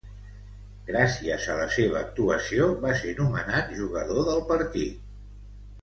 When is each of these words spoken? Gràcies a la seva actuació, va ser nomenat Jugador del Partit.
Gràcies 0.87 1.45
a 1.51 1.57
la 1.59 1.67
seva 1.75 1.99
actuació, 2.01 2.71
va 2.87 2.95
ser 3.03 3.15
nomenat 3.23 3.71
Jugador 3.83 4.27
del 4.33 4.43
Partit. 4.53 5.07